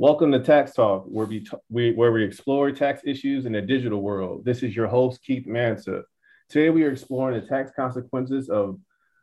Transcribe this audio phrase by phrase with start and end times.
[0.00, 3.60] Welcome to Tax Talk, where we, t- we, where we explore tax issues in the
[3.60, 4.46] digital world.
[4.46, 6.04] This is your host, Keith Mansa.
[6.48, 8.78] Today, we are exploring the tax consequences of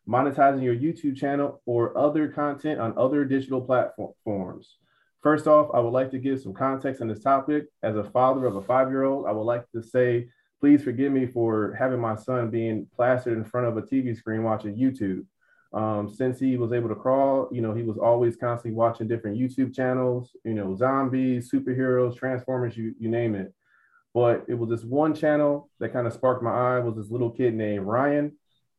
[0.07, 4.75] monetizing your YouTube channel or other content on other digital platforms.
[5.23, 7.65] First off, I would like to give some context on this topic.
[7.81, 10.27] As a father of a five year old, I would like to say,
[10.59, 14.43] please forgive me for having my son being plastered in front of a TV screen
[14.43, 15.25] watching YouTube.
[15.73, 19.37] Um, since he was able to crawl, you know, he was always constantly watching different
[19.37, 23.53] YouTube channels, you know, zombies, superheroes, transformers, you, you name it.
[24.13, 27.29] But it was this one channel that kind of sparked my eye was this little
[27.29, 28.31] kid named Ryan,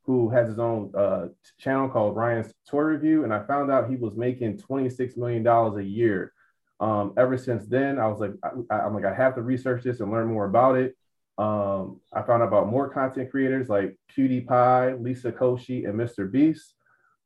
[0.04, 1.26] who has his own uh,
[1.58, 3.24] channel called Ryan's Toy Review.
[3.24, 6.32] And I found out he was making $26 million a year.
[6.80, 8.32] Um, ever since then, I was like,
[8.70, 10.96] I, am like, I have to research this and learn more about it.
[11.36, 16.30] Um, I found out about more content creators like PewDiePie, Liza Koshy, and Mr.
[16.30, 16.74] Beast.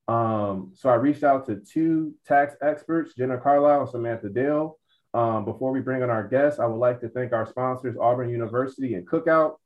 [0.09, 4.79] Um, so I reached out to two tax experts, Jenna Carlisle and Samantha Dale.
[5.15, 8.31] Um, before we bring on our guests, I would like to thank our sponsors, Auburn
[8.31, 9.57] University and Cookout.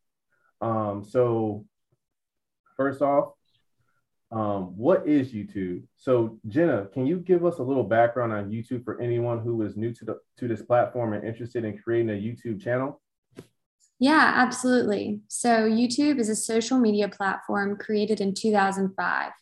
[0.61, 1.65] Um, so
[2.77, 3.33] first off,
[4.33, 5.85] um, what is YouTube?
[5.97, 9.77] So Jenna, can you give us a little background on YouTube for anyone who is
[9.77, 13.01] new to the to this platform and interested in creating a YouTube channel?
[13.99, 15.21] Yeah, absolutely.
[15.29, 19.33] So YouTube is a social media platform created in 2005.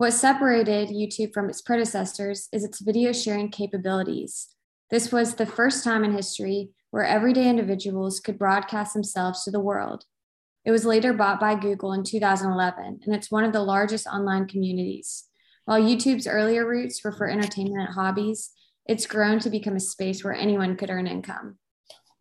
[0.00, 4.48] What separated YouTube from its predecessors is its video sharing capabilities.
[4.90, 9.60] This was the first time in history where everyday individuals could broadcast themselves to the
[9.60, 10.04] world.
[10.64, 14.48] It was later bought by Google in 2011, and it's one of the largest online
[14.48, 15.24] communities.
[15.66, 18.52] While YouTube's earlier roots were for entertainment and hobbies,
[18.86, 21.58] it's grown to become a space where anyone could earn income.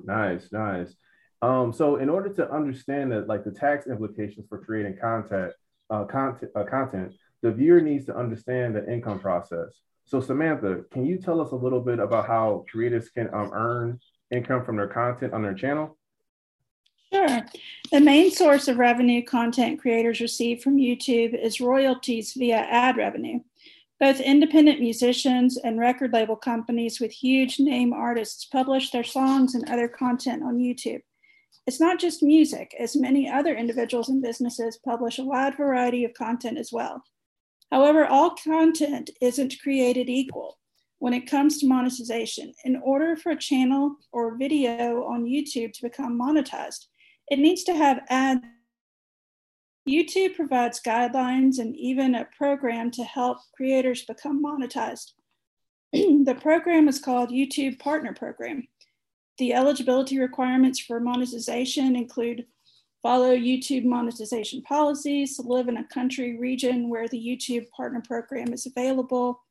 [0.04, 0.94] Nice, nice.
[1.42, 5.54] Um, so, in order to understand that, like the tax implications for creating content,
[5.90, 9.80] uh, content, uh, content, the viewer needs to understand the income process.
[10.06, 14.00] So Samantha, can you tell us a little bit about how creators can um, earn
[14.32, 15.98] income from their content on their channel?
[17.14, 17.42] Sure.
[17.92, 23.40] The main source of revenue content creators receive from YouTube is royalties via ad revenue.
[24.00, 29.70] Both independent musicians and record label companies with huge name artists publish their songs and
[29.70, 31.02] other content on YouTube.
[31.68, 36.14] It's not just music, as many other individuals and businesses publish a wide variety of
[36.14, 37.04] content as well.
[37.72, 40.58] However, all content isn't created equal
[41.00, 42.54] when it comes to monetization.
[42.66, 46.86] In order for a channel or video on YouTube to become monetized,
[47.30, 48.42] it needs to have ads.
[49.88, 55.14] YouTube provides guidelines and even a program to help creators become monetized.
[55.94, 58.68] the program is called YouTube Partner Program.
[59.38, 62.46] The eligibility requirements for monetization include
[63.02, 68.66] follow YouTube monetization policies, live in a country region where the YouTube partner program is
[68.66, 69.42] available,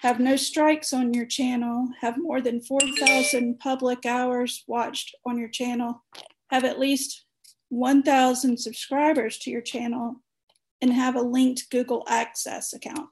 [0.00, 5.48] have no strikes on your channel, have more than 4,000 public hours watched on your
[5.48, 6.02] channel,
[6.50, 7.24] have at least
[7.68, 10.16] 1,000 subscribers to your channel,
[10.80, 13.08] and have a linked Google AdSense account.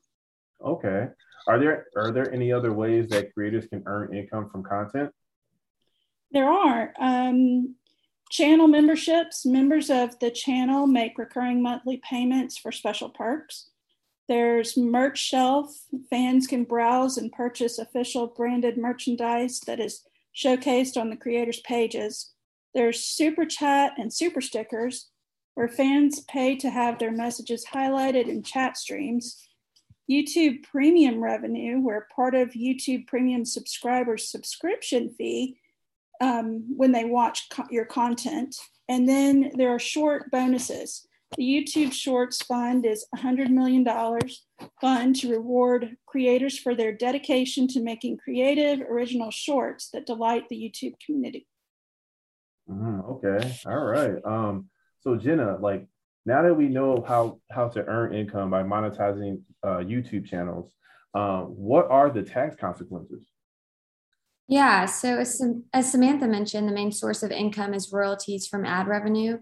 [0.65, 1.09] Okay.
[1.47, 5.11] Are there are there any other ways that creators can earn income from content?
[6.33, 6.93] There are.
[7.01, 7.77] Um,
[8.31, 13.71] Channel memberships, members of the channel make recurring monthly payments for special perks.
[14.29, 15.77] There's merch shelf.
[16.09, 22.31] Fans can browse and purchase official branded merchandise that is showcased on the creators' pages.
[22.73, 25.09] There's super chat and super stickers,
[25.55, 29.45] where fans pay to have their messages highlighted in chat streams.
[30.09, 35.57] YouTube premium revenue, where part of YouTube premium subscribers' subscription fee
[36.21, 38.57] um, when they watch co- your content.
[38.89, 41.07] And then there are short bonuses.
[41.37, 43.87] The YouTube Shorts Fund is $100 million
[44.81, 50.57] fund to reward creators for their dedication to making creative, original shorts that delight the
[50.57, 51.47] YouTube community.
[52.69, 54.17] Mm, okay, all right.
[54.25, 54.71] Um,
[55.01, 55.87] so Jenna, like
[56.27, 60.73] now that we know how how to earn income by monetizing uh, YouTube channels,
[61.15, 63.30] um, what are the tax consequences?
[64.51, 64.87] Yeah.
[64.87, 65.41] So, as,
[65.73, 69.39] as Samantha mentioned, the main source of income is royalties from ad revenue.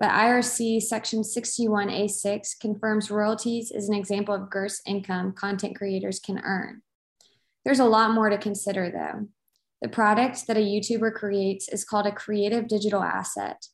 [0.00, 6.40] But IRC Section 61A6 confirms royalties is an example of gross income content creators can
[6.40, 6.82] earn.
[7.64, 9.28] There's a lot more to consider, though.
[9.80, 13.68] The product that a YouTuber creates is called a creative digital asset.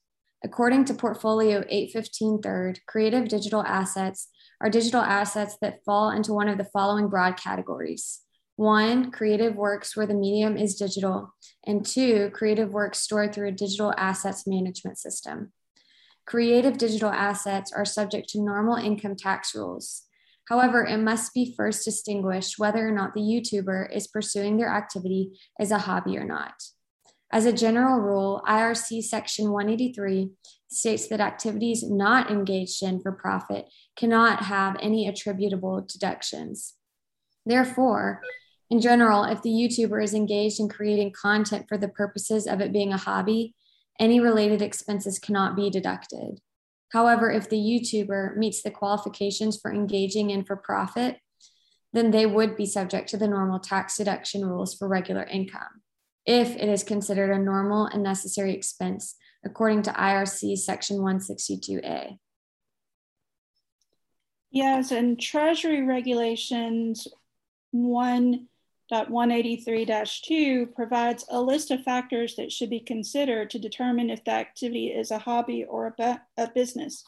[0.45, 4.29] According to Portfolio 815 Third, creative digital assets
[4.61, 8.21] are digital assets that fall into one of the following broad categories
[8.59, 11.33] one, creative works where the medium is digital,
[11.65, 15.53] and two, creative works stored through a digital assets management system.
[16.27, 20.03] Creative digital assets are subject to normal income tax rules.
[20.49, 25.39] However, it must be first distinguished whether or not the YouTuber is pursuing their activity
[25.61, 26.55] as a hobby or not.
[27.33, 30.33] As a general rule, IRC Section 183
[30.69, 36.75] states that activities not engaged in for profit cannot have any attributable deductions.
[37.47, 38.21] Therefore,
[38.71, 42.73] in general, if the YouTuber is engaged in creating content for the purposes of it
[42.73, 43.55] being a hobby,
[43.99, 46.41] any related expenses cannot be deducted.
[46.93, 51.19] However, if the YouTuber meets the qualifications for engaging in for profit,
[51.93, 55.83] then they would be subject to the normal tax deduction rules for regular income
[56.27, 62.19] if it is considered a normal and necessary expense according to IRC section 162A.
[64.51, 67.09] Yes, and Treasury regulations
[68.91, 74.89] 1.183-2 provides a list of factors that should be considered to determine if the activity
[74.89, 77.05] is a hobby or a, a business.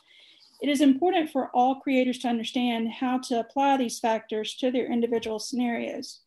[0.61, 4.93] It is important for all creators to understand how to apply these factors to their
[4.93, 6.21] individual scenarios.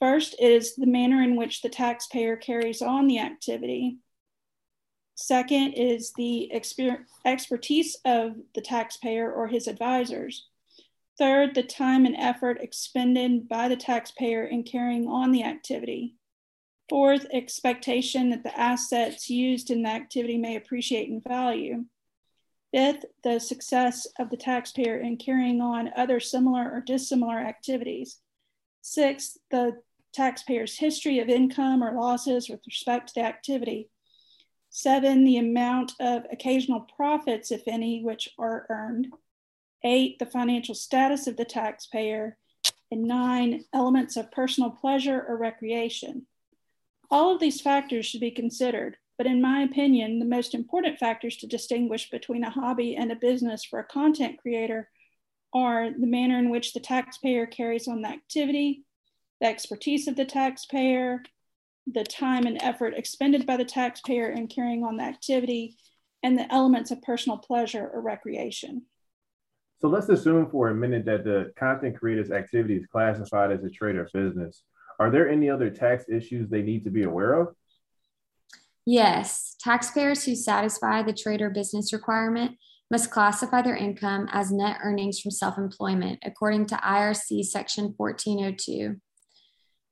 [0.00, 3.98] First is the manner in which the taxpayer carries on the activity.
[5.14, 10.46] Second is the exper- expertise of the taxpayer or his advisors.
[11.18, 16.16] Third, the time and effort expended by the taxpayer in carrying on the activity.
[16.88, 21.84] Fourth, expectation that the assets used in the activity may appreciate in value.
[22.72, 28.18] Fifth, the success of the taxpayer in carrying on other similar or dissimilar activities.
[28.80, 29.80] Sixth, the
[30.12, 33.88] taxpayer's history of income or losses with respect to the activity.
[34.70, 39.08] Seven, the amount of occasional profits, if any, which are earned.
[39.82, 42.36] Eight, the financial status of the taxpayer.
[42.92, 46.26] And nine, elements of personal pleasure or recreation.
[47.10, 51.36] All of these factors should be considered, but in my opinion, the most important factors
[51.36, 54.88] to distinguish between a hobby and a business for a content creator
[55.52, 58.84] are the manner in which the taxpayer carries on the activity,
[59.40, 61.22] the expertise of the taxpayer,
[61.86, 65.76] the time and effort expended by the taxpayer in carrying on the activity,
[66.22, 68.82] and the elements of personal pleasure or recreation.
[69.80, 73.70] So let's assume for a minute that the content creator's activity is classified as a
[73.70, 74.62] trade or business.
[74.98, 77.54] Are there any other tax issues they need to be aware of?
[78.84, 82.56] Yes, taxpayers who satisfy the trade or business requirement
[82.90, 88.96] must classify their income as net earnings from self employment according to IRC Section 1402.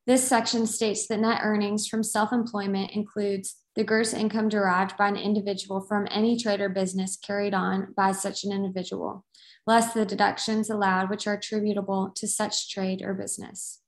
[0.07, 5.09] This section states that net earnings from self employment includes the gross income derived by
[5.09, 9.25] an individual from any trade or business carried on by such an individual,
[9.69, 13.81] less the deductions allowed which are attributable to such trade or business.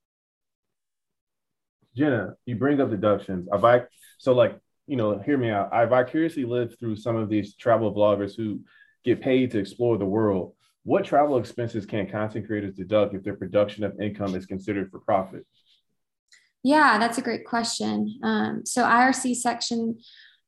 [1.97, 3.49] Jenna, you bring up deductions.
[3.51, 3.85] I
[4.19, 5.73] so like you know, hear me out.
[5.73, 8.61] I vicariously lived through some of these travel vloggers who
[9.05, 10.55] get paid to explore the world.
[10.83, 14.99] What travel expenses can content creators deduct if their production of income is considered for
[14.99, 15.47] profit?
[16.63, 18.19] Yeah, that's a great question.
[18.23, 19.99] Um, so IRC section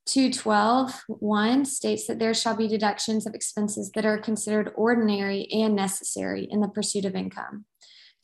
[0.08, 6.48] 212.1 states that there shall be deductions of expenses that are considered ordinary and necessary
[6.50, 7.64] in the pursuit of income.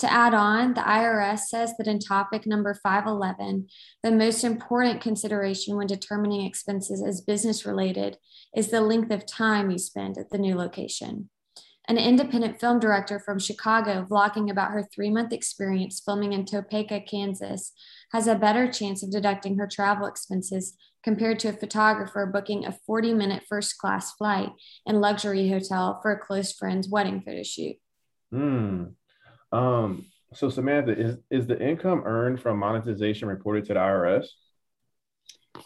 [0.01, 3.67] To add on, the IRS says that in topic number 511,
[4.03, 8.17] the most important consideration when determining expenses as business related
[8.57, 11.31] is the length of time you spend at the new location
[11.89, 17.01] an independent film director from Chicago vlogging about her three month experience filming in Topeka,
[17.01, 17.73] Kansas,
[18.13, 22.73] has a better chance of deducting her travel expenses compared to a photographer booking a
[22.87, 24.51] 40 minute first class flight
[24.87, 27.77] and luxury hotel for a close friend's wedding photo shoot.
[28.31, 28.85] Hmm.
[29.53, 34.27] Um, so Samantha, is, is the income earned from monetization reported to the IRS?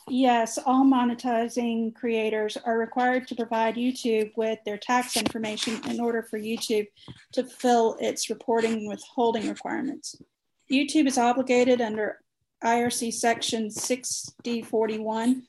[0.09, 6.23] Yes, all monetizing creators are required to provide YouTube with their tax information in order
[6.23, 6.87] for YouTube
[7.33, 10.17] to fulfill its reporting and withholding requirements.
[10.71, 12.19] YouTube is obligated under
[12.65, 15.43] IRC section 6041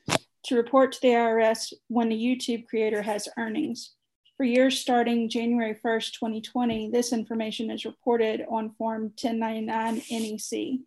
[0.44, 3.94] to report to the IRS when the YouTube creator has earnings.
[4.36, 10.80] For years starting January 1st, 2020, this information is reported on Form 1099 NEC.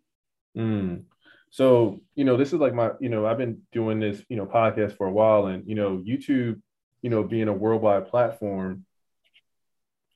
[0.56, 1.04] Mm.
[1.50, 4.44] So, you know, this is like my, you know, I've been doing this, you know,
[4.44, 6.60] podcast for a while and, you know, YouTube,
[7.00, 8.84] you know, being a worldwide platform,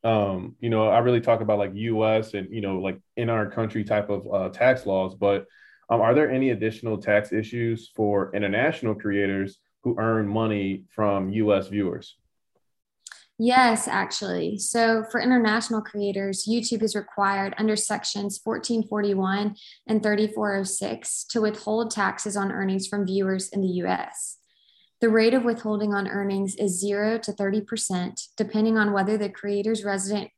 [0.04, 3.50] um, you know, I really talk about like US and, you know, like in our
[3.50, 5.46] country type of uh, tax laws, but
[5.88, 11.68] um, are there any additional tax issues for international creators who earn money from US
[11.68, 12.16] viewers?
[13.38, 14.58] Yes, actually.
[14.58, 19.56] So for international creators, YouTube is required under sections 1441
[19.88, 24.38] and 3406 to withhold taxes on earnings from viewers in the US.
[25.00, 29.82] The rate of withholding on earnings is 0 to 30%, depending on whether the creator's
[29.82, 30.30] resident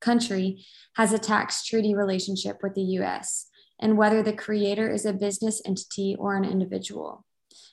[0.00, 0.64] country
[0.96, 3.47] has a tax treaty relationship with the US
[3.80, 7.24] and whether the creator is a business entity or an individual.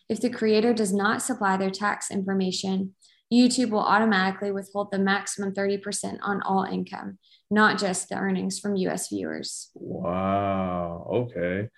[0.07, 2.95] If the creator does not supply their tax information,
[3.33, 7.17] YouTube will automatically withhold the maximum 30% on all income,
[7.49, 9.71] not just the earnings from US viewers.
[9.73, 11.07] Wow.
[11.11, 11.69] Okay.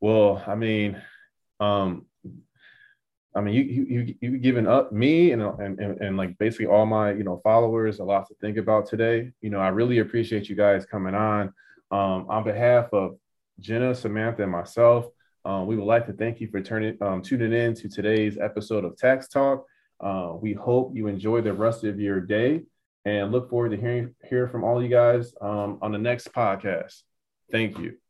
[0.00, 1.00] Well, I mean,
[1.60, 2.06] um,
[3.34, 6.66] I mean, you you you have given up me and, and and and like basically
[6.66, 9.32] all my you know followers a lot to think about today.
[9.40, 11.54] You know, I really appreciate you guys coming on.
[11.90, 13.16] Um, on behalf of
[13.62, 15.06] Jenna, Samantha, and myself,
[15.44, 18.84] um, we would like to thank you for turning um, tuning in to today's episode
[18.84, 19.64] of Tax Talk.
[20.00, 22.62] Uh, we hope you enjoy the rest of your day
[23.04, 27.02] and look forward to hearing hear from all you guys um, on the next podcast.
[27.50, 28.01] Thank you.